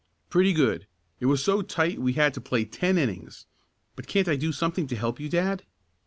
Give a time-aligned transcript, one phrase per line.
[0.31, 0.87] "Pretty good.
[1.19, 3.45] It was so tight we had to play ten innings.
[3.95, 5.61] But can't I do something to help you, dad?"